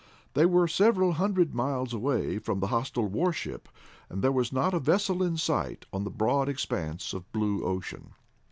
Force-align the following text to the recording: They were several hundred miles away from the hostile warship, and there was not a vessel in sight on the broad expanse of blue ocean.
They 0.33 0.47
were 0.47 0.67
several 0.67 1.11
hundred 1.11 1.53
miles 1.53 1.93
away 1.93 2.39
from 2.39 2.59
the 2.59 2.65
hostile 2.73 3.05
warship, 3.07 3.69
and 4.09 4.23
there 4.23 4.31
was 4.31 4.51
not 4.51 4.73
a 4.73 4.79
vessel 4.79 5.21
in 5.21 5.37
sight 5.37 5.85
on 5.93 6.05
the 6.05 6.09
broad 6.09 6.49
expanse 6.49 7.13
of 7.13 7.31
blue 7.31 7.63
ocean. 7.63 8.13